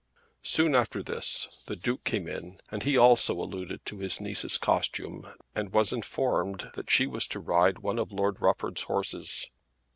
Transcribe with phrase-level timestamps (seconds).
[0.41, 5.31] Soon after this the Duke came in and he also alluded to his niece's costume
[5.53, 9.51] and was informed that she was to ride one of Lord Rufford's horses.